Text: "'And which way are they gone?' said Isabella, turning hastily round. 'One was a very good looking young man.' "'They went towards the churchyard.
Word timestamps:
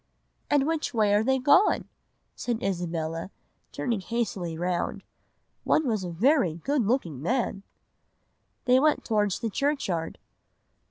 "'And 0.49 0.65
which 0.65 0.95
way 0.95 1.13
are 1.13 1.23
they 1.23 1.37
gone?' 1.37 1.87
said 2.35 2.63
Isabella, 2.63 3.29
turning 3.71 4.01
hastily 4.01 4.57
round. 4.57 5.03
'One 5.63 5.87
was 5.87 6.03
a 6.03 6.09
very 6.09 6.55
good 6.55 6.81
looking 6.87 7.17
young 7.17 7.21
man.' 7.21 7.63
"'They 8.65 8.79
went 8.79 9.05
towards 9.05 9.37
the 9.41 9.51
churchyard. 9.51 10.17